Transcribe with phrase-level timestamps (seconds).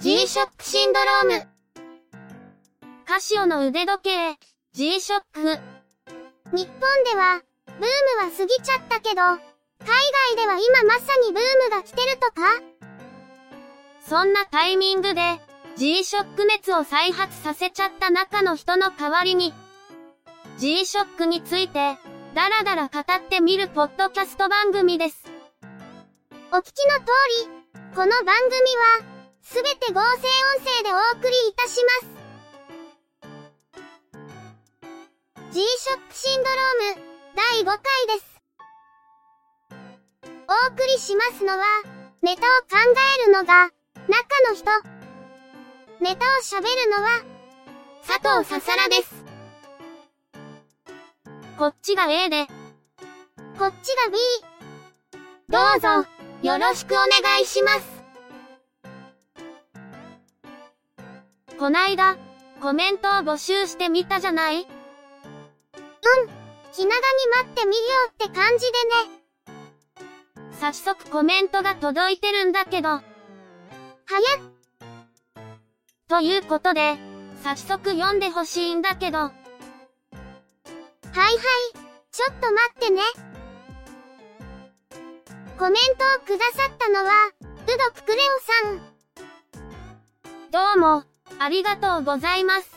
[0.00, 1.48] G-SHOCK シンドローム。
[3.04, 4.38] カシオの腕時計、
[4.72, 5.60] G-SHOCK。
[6.54, 9.38] 日本では、ブームは過ぎちゃったけど、海
[10.34, 12.62] 外では今まさにブームが来てるとか？
[14.00, 15.20] そんなタイミングで、
[15.76, 19.52] G-SHOCK 熱を再発させちゃった中の人の代わりに、
[20.56, 21.98] G-SHOCK について、
[22.34, 25.30] だらだら語ってみるポッドキャスト番組です。
[26.52, 27.04] お聞きの通
[27.44, 29.09] り、この番組は、
[29.52, 32.20] すべて合成音声でお送りいたします。
[35.50, 35.64] G-SHOCK
[36.12, 37.02] シンドローム
[37.34, 37.74] 第5回
[38.16, 38.40] です。
[40.46, 41.64] お送りしますのは、
[42.22, 42.76] ネタを考
[43.24, 43.72] えるのが、
[44.06, 44.70] 中の人。
[46.00, 47.24] ネタを喋るのは、
[48.06, 49.24] 佐藤ささらです。
[51.58, 52.46] こっちが A で、
[53.58, 54.16] こっちが B。
[55.48, 56.06] どうぞ、
[56.42, 57.99] よろしくお願いします。
[61.60, 62.16] こないだ、
[62.62, 64.62] コメントを募集してみたじゃない？
[64.62, 64.66] うん。
[66.72, 68.72] 気長に待ってみようって感じで
[69.04, 70.48] ね。
[70.58, 72.88] 早速コメントが届いてるんだけど。
[72.88, 73.02] はや
[76.08, 76.96] ということで、
[77.44, 79.18] 早速読んでほしいんだけど。
[79.18, 79.32] はい
[81.12, 81.36] はい、
[82.10, 83.02] ちょっと待ってね。
[85.58, 88.22] コメントをくださったのは、うどくくれ
[88.64, 88.78] おさん。
[90.50, 91.04] どうも。
[91.38, 92.70] ありがとうございます。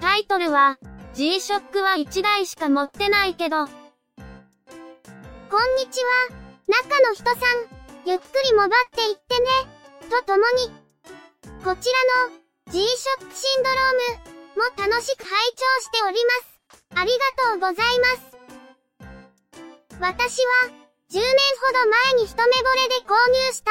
[0.00, 0.78] タイトルは、
[1.14, 3.66] G-SHOCK は1台しか持ってないけど。
[3.66, 3.70] こん
[5.76, 6.28] にちは、
[6.66, 7.38] 中の人さん、
[8.06, 9.48] ゆっくりもばっていってね、
[10.10, 10.70] とともに、
[11.64, 12.32] こちらの
[12.70, 16.52] G-SHOCK シンドロームも楽しく拝聴しております。
[16.94, 18.32] ありがとうございます。
[20.00, 23.70] 私は、10年ほど前に一目惚れで購入した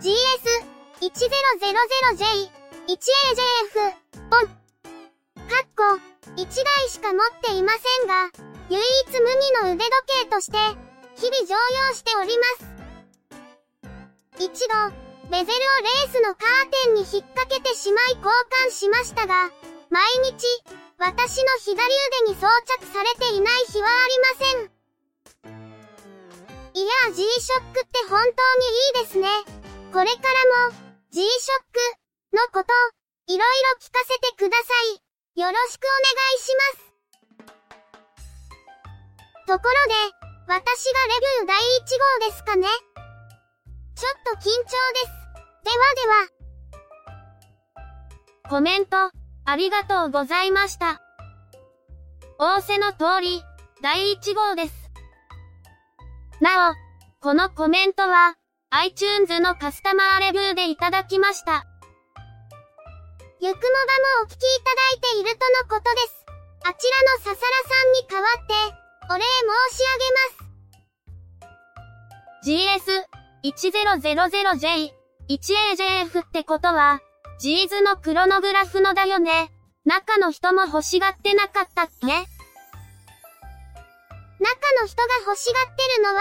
[0.00, 2.50] GS 1000J、
[2.88, 3.94] 1AJF、
[4.30, 4.46] ポン。
[4.46, 5.82] かっこ、
[6.34, 8.30] 1台しか持っていませんが、
[8.68, 9.28] 唯一無
[9.62, 9.92] 二の腕時
[10.24, 10.58] 計として、
[11.14, 12.44] 日々常用しておりま
[14.38, 14.44] す。
[14.44, 14.74] 一度、
[15.30, 18.26] ベゼルをレースのカーテンに引っ掛けてしまい交
[18.66, 19.52] 換しましたが、
[19.90, 20.44] 毎日、
[20.98, 21.74] 私の左
[22.24, 24.70] 腕に装着されていない日はありません。
[26.74, 28.66] いや G-SHOCK って本当に
[29.02, 29.28] いいですね。
[29.92, 30.22] これか
[30.60, 30.87] らも、
[31.18, 31.26] G-SHOCK
[32.32, 32.70] のこと、
[33.26, 35.40] いろいろ聞かせてください。
[35.40, 36.86] よろしくお願いします。
[39.48, 39.94] ところで、
[40.46, 42.68] 私がレビュー第1号ですかね
[43.96, 45.06] ちょっと緊張です。
[45.64, 46.06] ではで
[47.82, 48.48] は。
[48.48, 49.10] コメント、
[49.44, 51.02] ありがとうございました。
[52.38, 53.42] 仰せの通り、
[53.82, 54.92] 第1号です。
[56.40, 56.74] なお、
[57.20, 58.37] このコメントは、
[58.70, 61.64] iTunes のカスタマーレビューでいただきました。
[63.40, 63.64] ゆくもばも
[64.24, 66.26] お聞きいただいているとのことです。
[66.64, 67.40] あちらのささらさ
[67.88, 68.52] んに代わって、
[69.10, 70.28] お礼申し上げま
[73.06, 73.64] す。
[74.52, 74.92] GS1000J、
[75.30, 77.00] 1AJF ってことは、
[77.40, 79.50] ジーズのクロノグラフのだよね。
[79.86, 82.06] 中の人も欲しがってなかったっけ？
[82.06, 82.14] 中
[84.82, 86.20] の人が欲しがってるのは、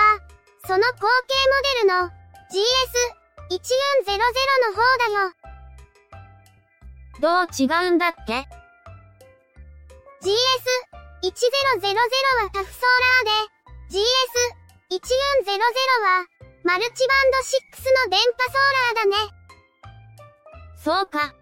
[0.66, 1.09] その後継モ
[1.84, 2.09] デルの
[2.50, 4.18] GS1400
[4.63, 5.34] の方だよ。
[7.19, 8.47] どう違うんだっけ
[10.22, 10.38] ?GS1000
[12.44, 13.58] はタフソーラーで、
[13.90, 15.00] GS1400
[16.03, 16.28] は
[16.63, 19.16] マルチバンド6の電波ソーラーだね。
[20.78, 21.34] そうか。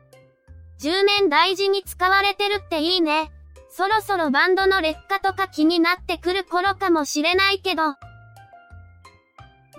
[0.79, 3.31] 10年大事に使われてるっていいね。
[3.69, 7.83] そろそろバンドの劣化とか気になってくる頃かもしれないけど。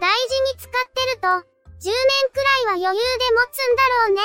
[0.01, 1.93] 大事に使ってると、10年
[2.33, 4.23] くらいは余裕で持つんだろうね。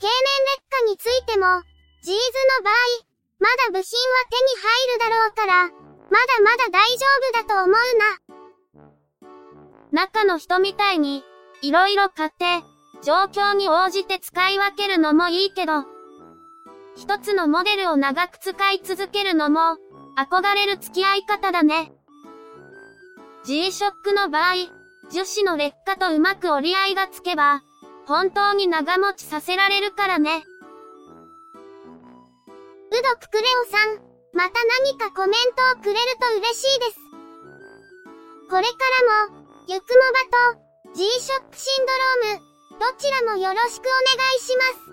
[0.00, 0.12] 経年
[0.46, 1.62] 劣化についても、
[2.02, 2.20] ジーズ
[2.58, 2.74] の場合、
[3.38, 5.68] まだ部品は手に入るだろうから、
[6.10, 8.18] まだまだ大丈夫だと思うな。
[9.92, 11.24] 中の人みたいに、
[11.62, 12.62] いろいろ買って、
[13.02, 15.84] 状況に応じて使い分けるのもいいけど、
[16.96, 19.76] 一つのモデルを長く使い続けるのも、
[20.16, 21.92] 憧れる付き合い方だね。
[23.44, 24.54] G-SHOCK の場合、
[25.10, 27.62] 樹脂の劣化とうまく折り合いがつけば、
[28.06, 30.44] 本当に長持ちさせられるからね。
[32.92, 33.98] うどくくれおさん、
[34.34, 36.98] また何かコメントをくれると嬉しいです。
[38.50, 38.68] これか
[39.08, 40.60] らも、ゆくもば
[40.92, 41.92] と、G-SHOCK シンド
[42.28, 44.90] ローム、どちらもよろしくお願いします。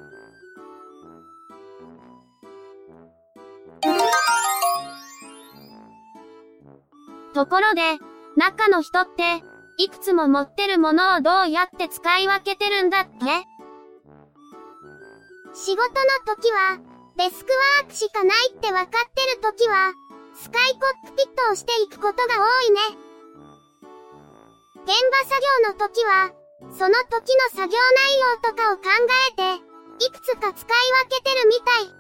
[7.34, 8.00] ところで、
[8.38, 9.42] 中の人って、
[9.78, 13.10] いくつも持ってるものをどうやって使い分けてるんだって
[15.54, 15.90] 仕事の
[16.24, 16.78] 時は、
[17.18, 17.52] デスク
[17.82, 19.92] ワークしかないってわかってる時は、
[20.36, 22.80] スカイコックピットをしていくことが多いね。
[24.86, 26.30] 現場作業の時は、
[26.78, 28.84] その時の作業内容とかを考
[29.34, 31.98] えて、いくつか使い分けてるみたい。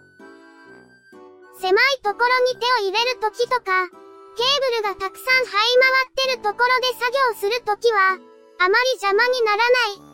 [1.61, 3.89] 狭いところに手を入れる時とか、
[4.37, 8.21] ケーブルがたくさん這い回ってるところで作業するときは、
[8.61, 10.05] あまり邪魔にならない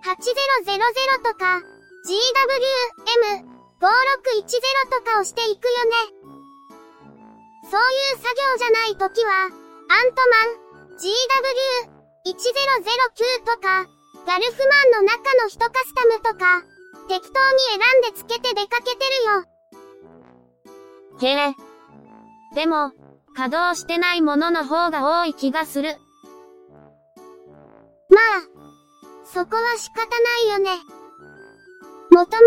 [0.00, 1.60] G8000 とか
[2.08, 3.84] GWM5610
[4.88, 6.16] とかをしていくよね。
[7.70, 10.56] そういう作業じゃないときは、アントマン
[12.24, 13.84] GW1009 とか、
[14.26, 16.62] ガルフマンの中の人カスタムとか、
[17.08, 19.44] 適当に選んでつけて出かけてるよ。
[21.20, 21.54] へえ。
[22.54, 22.92] でも、
[23.40, 25.96] 稼働してないものの方が多い気がする。
[28.10, 28.44] まあ、
[29.24, 30.72] そこは仕方ないよね。
[32.10, 32.42] もとも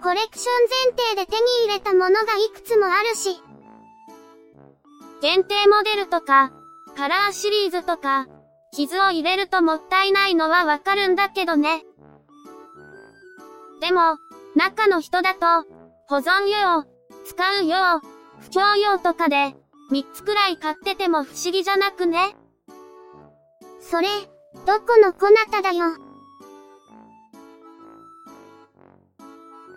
[0.00, 3.42] と、コレクション前提で手に入れたものがいくつもあるし。
[5.20, 6.52] 限定モデルとか、
[6.96, 8.28] カラーシリーズとか、
[8.72, 11.84] 傷を入れるともったいないのはわかるんだけどね。
[13.82, 14.16] でも、
[14.56, 15.68] 中の人だと、
[16.06, 16.86] 保存用、
[17.26, 18.00] 使う用、
[18.40, 19.54] 不況用とかで、
[19.90, 22.36] 3つくらい買ってても不思議じゃなくね
[23.80, 24.08] それ、
[24.66, 25.96] どこのこなただよ。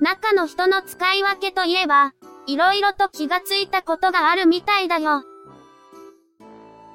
[0.02, 2.13] 中の人の使い分けといえば、
[2.48, 5.24] いろいろと気がついたことがあるみたいだよ。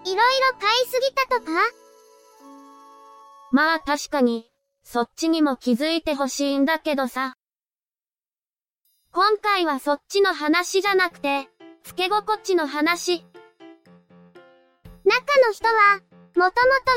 [0.05, 1.53] いろいろ買いすぎたとか？
[3.53, 4.51] まあ確かに、
[4.83, 7.35] そっちにも気づいてほしいんだけどさ。
[9.13, 11.49] 今回はそっちの話じゃなくて、
[11.87, 13.25] つけ心地の話。
[15.05, 16.01] 中の人は、
[16.35, 16.51] もともと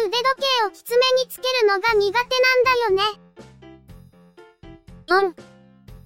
[0.07, 3.03] 腕時計をきつめにつけるのが苦手なんだよね。
[5.07, 5.35] うん。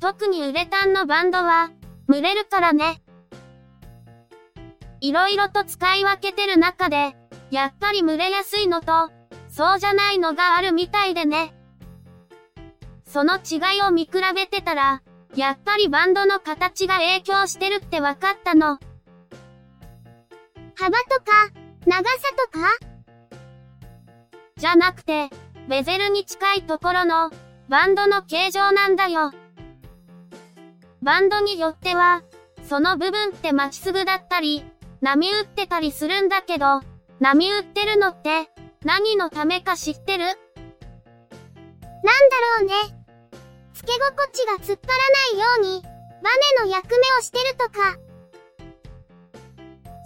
[0.01, 1.71] 特にウレタンのバンドは、
[2.09, 3.01] 蒸れるからね。
[4.99, 7.15] いろいろと使い分けてる中で、
[7.51, 9.09] やっぱり蒸れやすいのと、
[9.47, 11.55] そうじゃないのがあるみたいでね。
[13.05, 15.01] その違いを見比べてたら、
[15.35, 18.79] やっぱりバンドの形が影響してるって分かったの。
[20.75, 21.49] 幅とか、
[21.85, 22.17] 長さ
[22.51, 22.67] とか？
[24.57, 25.29] じゃなくて、
[25.67, 27.31] ベゼルに近いところの、
[27.67, 29.31] バンドの形状なんだよ。
[31.01, 32.21] バンドによっては、
[32.69, 34.63] その部分ってまっすぐだったり、
[35.01, 36.81] 波打ってたりするんだけど、
[37.19, 38.49] 波打ってるのって、
[38.85, 40.25] 何のためか知ってる？
[40.25, 40.41] なんだ
[42.59, 43.02] ろうね。
[43.73, 46.29] つけ心地が突っ張らないように、バ
[46.59, 47.97] ネの役目をしてるとか。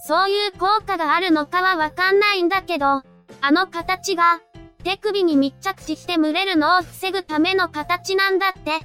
[0.07, 3.03] そういう効果があるのかはわかんないんだけど、あ
[3.51, 4.41] の形が、
[4.83, 8.71] 手首に密着して蒸れるのを防ぐための形なんだって。
[8.71, 8.79] あ、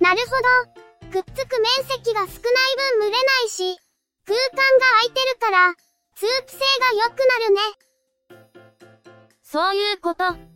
[0.00, 1.20] なるほど。
[1.20, 2.36] くっつく面積が少ない分
[3.00, 3.78] 蒸れないし、
[4.26, 5.74] 空間が空いてるから、
[6.14, 7.60] 通気性が良くなるね。
[9.42, 10.51] そういうこと。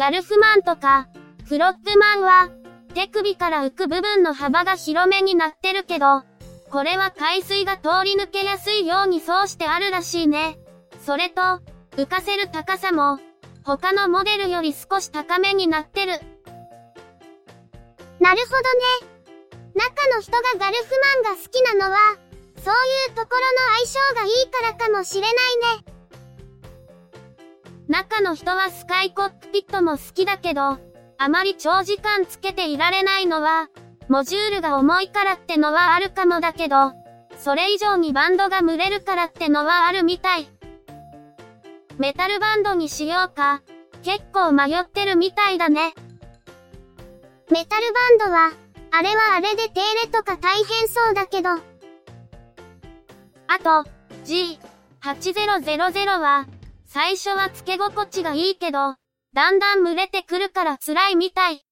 [0.00, 1.08] ガルフマンとか、
[1.44, 2.48] フロッグマンは、
[2.94, 6.22] 手首から浮く部分の幅が広めになってるけど、
[6.70, 10.58] これは海水が通り抜けやすいようにそうしてあるらしいね。
[11.04, 11.42] それと、
[11.98, 13.18] 浮かせる高さも、
[13.62, 16.12] 他のモデルより少し高めになってる。
[18.20, 18.62] なるほど
[19.04, 19.20] ね。
[19.74, 21.98] 中の人がガルフマンが好きなのは、
[22.64, 22.74] そう
[23.10, 25.32] いうところの相性がいいからかもしれない
[25.84, 25.99] ね。
[27.90, 30.78] 中の人はスカイコックピットも好きだけど、
[31.18, 33.68] あまり長時間つけていられないのは、
[34.08, 36.92] モジュールが重いからってのはあるかもだけど、
[37.36, 40.46] それ以上にバンドが蒸れるからってのはあるみたい。
[41.98, 43.60] メタルバンドにしようか、
[44.04, 45.92] 結構迷ってるみたいだね。
[47.50, 48.52] メタルバンドは、
[48.92, 51.50] あれはあれで手入れとか大変そうだけど。
[51.50, 51.58] あ
[53.58, 53.84] と、
[54.24, 56.46] G8000 は、
[56.92, 58.96] 最初は付け心地がいいけど、
[59.32, 61.64] だんだん蒸れてくるから辛いみたい。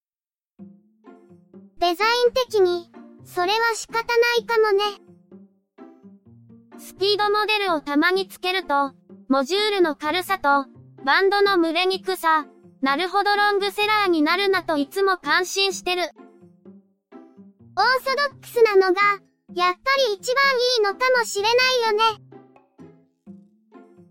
[1.81, 1.99] デザイン
[2.33, 2.89] 的に、
[3.25, 4.05] それは仕方な
[4.39, 4.85] いかもね。
[6.79, 8.93] スピードモデルをたまにつけると、
[9.29, 10.67] モジュールの軽さと、
[11.05, 12.47] バンドの蒸れにくさ、
[12.81, 16.03] なるほどロングセラーになるなといつも感心してる。
[16.03, 16.15] オーソ
[18.31, 19.01] ドックスなのが、
[19.53, 19.77] やっぱ
[20.11, 21.55] り一番いいのかもしれない
[21.87, 22.28] よね。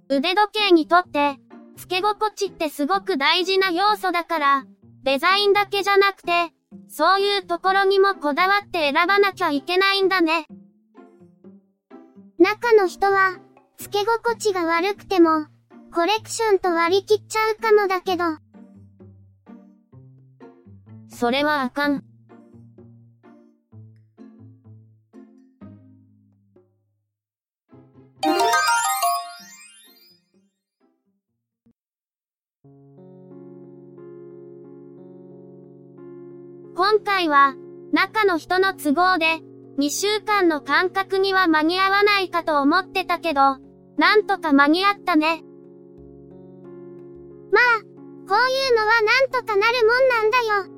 [0.09, 1.37] 腕時計にとって、
[1.75, 4.65] 付け心地ってすごく大事な要素だから、
[5.03, 6.51] デザインだけじゃなくて、
[6.87, 10.47] そういうところにもこだわって選ばなきゃいけないんだね。
[12.39, 13.37] 中の人は、
[13.77, 15.47] 付け心地が悪くても、
[15.93, 18.23] コレクションと割り切っちゃうかもだけど。
[21.09, 22.06] それはあかん。
[36.97, 37.53] 今回は、
[37.93, 39.25] 中の人の都合で、
[39.77, 43.59] 2週間の間隔には間に合わないかと思ってたけど、
[43.97, 45.43] なんとか間に合ったね。
[47.51, 50.73] まあ、こういうのはなんとかなるもんなんだよ。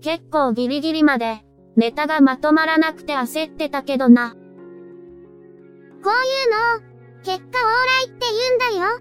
[0.00, 1.44] 結構ギリギリまで、
[1.76, 4.30] ネタがまとまらなくて焦ってたけどな。
[4.30, 6.80] こういうのを、
[7.24, 8.24] 結果オーライって
[8.72, 9.00] 言うんだよ。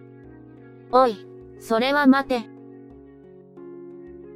[0.91, 1.25] おい、
[1.61, 2.39] それは待て。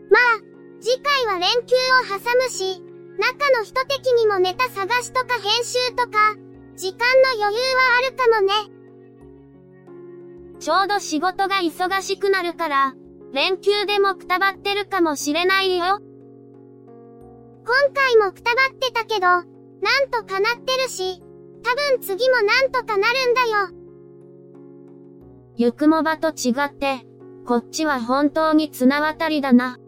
[0.10, 0.47] まあ、
[0.80, 2.82] 次回は連休を挟むし、
[3.18, 6.36] 中の人的にもネタ探しとか編集とか、
[6.76, 7.00] 時間
[7.40, 8.54] の余裕はあるかもね。
[10.60, 12.96] ちょうど仕事が忙しくなるから、
[13.34, 16.00] 連休でもくたばってるかもしれないよ。
[17.66, 19.44] 今回もくたばってたけど、なん
[20.12, 21.22] とかなってるし、
[21.64, 23.70] 多分次もなんとかなるんだよ。
[25.56, 27.06] ゆくもばと違って、
[27.46, 29.80] こっちは本当に綱渡りだな。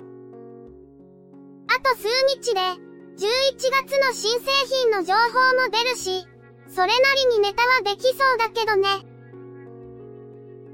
[1.70, 5.20] あと数日で、11月の新製品の情報
[5.56, 6.26] も出るし、
[6.68, 6.94] それな
[7.32, 8.88] りにネタはできそうだけどね。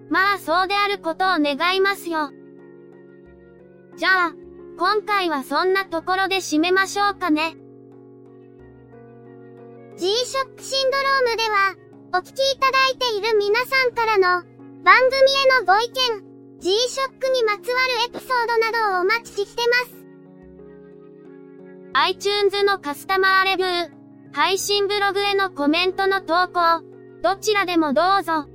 [0.10, 2.32] まあそうであることを願いますよ。
[3.98, 4.34] じゃあ、
[4.78, 7.56] 今回はそんなところで締めましょうかね。
[9.98, 11.76] G-SHOCK シンドロームでは、
[12.14, 14.44] お聞きいただいている皆さんからの
[14.84, 16.24] 番組へのご意見、
[16.60, 20.05] G-SHOCK にまつわるエピソードなどをお待ちしてます。
[21.98, 23.90] iTunes のカスタマーレビュー、
[24.34, 26.84] 配信ブログへのコメントの投稿、
[27.24, 28.48] どちらでもどうぞ。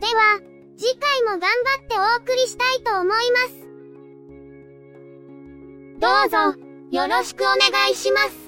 [0.00, 0.40] では、
[0.76, 1.46] 次回も頑張
[1.84, 3.14] ってお送りしたいと思いま
[3.46, 3.68] す。
[6.00, 6.36] どうぞ、
[6.90, 7.58] よろしくお願
[7.92, 8.47] いします。